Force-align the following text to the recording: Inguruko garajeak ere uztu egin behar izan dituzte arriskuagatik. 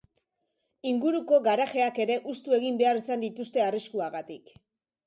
Inguruko 0.91 1.39
garajeak 1.49 2.01
ere 2.07 2.17
uztu 2.35 2.59
egin 2.59 2.81
behar 2.83 3.05
izan 3.05 3.29
dituzte 3.29 3.67
arriskuagatik. 3.71 4.57